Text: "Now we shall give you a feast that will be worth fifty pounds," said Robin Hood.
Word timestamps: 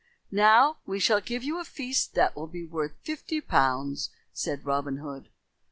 "Now 0.31 0.79
we 0.87 0.99
shall 0.99 1.21
give 1.21 1.43
you 1.43 1.59
a 1.59 1.63
feast 1.63 2.15
that 2.15 2.35
will 2.35 2.47
be 2.47 2.65
worth 2.65 2.95
fifty 3.03 3.39
pounds," 3.39 4.09
said 4.33 4.65
Robin 4.65 4.97
Hood. 4.97 5.29